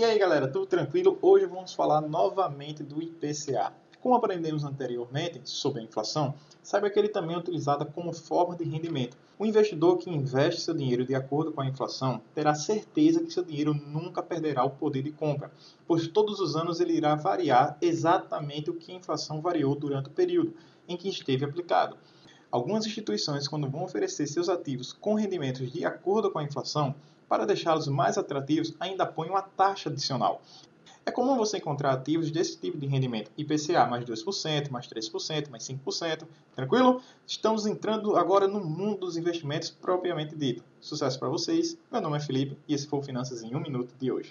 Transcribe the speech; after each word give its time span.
E 0.00 0.04
aí 0.04 0.18
galera, 0.18 0.48
tudo 0.48 0.64
tranquilo? 0.64 1.18
Hoje 1.20 1.44
vamos 1.44 1.74
falar 1.74 2.00
novamente 2.00 2.82
do 2.82 3.02
IPCA. 3.02 3.70
Como 4.00 4.14
aprendemos 4.14 4.64
anteriormente 4.64 5.42
sobre 5.44 5.82
a 5.82 5.84
inflação, 5.84 6.32
saiba 6.62 6.88
que 6.88 6.98
ele 6.98 7.10
também 7.10 7.36
é 7.36 7.38
utilizado 7.38 7.84
como 7.84 8.10
forma 8.14 8.56
de 8.56 8.64
rendimento. 8.64 9.14
O 9.38 9.44
investidor 9.44 9.98
que 9.98 10.08
investe 10.08 10.62
seu 10.62 10.72
dinheiro 10.72 11.04
de 11.04 11.14
acordo 11.14 11.52
com 11.52 11.60
a 11.60 11.66
inflação 11.66 12.22
terá 12.34 12.54
certeza 12.54 13.22
que 13.22 13.30
seu 13.30 13.44
dinheiro 13.44 13.74
nunca 13.74 14.22
perderá 14.22 14.64
o 14.64 14.70
poder 14.70 15.02
de 15.02 15.12
compra, 15.12 15.52
pois 15.86 16.06
todos 16.06 16.40
os 16.40 16.56
anos 16.56 16.80
ele 16.80 16.94
irá 16.94 17.14
variar 17.14 17.76
exatamente 17.82 18.70
o 18.70 18.76
que 18.76 18.92
a 18.92 18.96
inflação 18.96 19.42
variou 19.42 19.74
durante 19.74 20.08
o 20.08 20.12
período 20.12 20.54
em 20.88 20.96
que 20.96 21.10
esteve 21.10 21.44
aplicado. 21.44 21.98
Algumas 22.50 22.86
instituições, 22.86 23.46
quando 23.46 23.68
vão 23.68 23.84
oferecer 23.84 24.26
seus 24.26 24.48
ativos 24.48 24.94
com 24.94 25.12
rendimentos 25.12 25.70
de 25.70 25.84
acordo 25.84 26.30
com 26.30 26.38
a 26.38 26.42
inflação, 26.42 26.94
para 27.30 27.46
deixá-los 27.46 27.86
mais 27.86 28.18
atrativos, 28.18 28.74
ainda 28.80 29.06
põe 29.06 29.28
uma 29.30 29.40
taxa 29.40 29.88
adicional. 29.88 30.42
É 31.06 31.12
comum 31.12 31.36
você 31.36 31.58
encontrar 31.58 31.92
ativos 31.92 32.28
desse 32.30 32.58
tipo 32.58 32.76
de 32.76 32.86
rendimento, 32.86 33.30
IPCA 33.38 33.86
mais 33.86 34.04
2%, 34.04 34.68
mais 34.70 34.88
3%, 34.88 35.48
mais 35.48 35.62
5%, 35.62 36.26
tranquilo? 36.54 37.00
Estamos 37.24 37.66
entrando 37.66 38.16
agora 38.16 38.48
no 38.48 38.62
mundo 38.62 39.06
dos 39.06 39.16
investimentos 39.16 39.70
propriamente 39.70 40.34
dito. 40.34 40.62
Sucesso 40.80 41.18
para 41.20 41.28
vocês, 41.28 41.78
meu 41.90 42.00
nome 42.00 42.16
é 42.16 42.20
Felipe 42.20 42.58
e 42.66 42.74
esse 42.74 42.88
foi 42.88 42.98
o 42.98 43.02
Finanças 43.02 43.44
em 43.44 43.54
1 43.54 43.60
Minuto 43.60 43.94
de 43.98 44.10
hoje. 44.10 44.18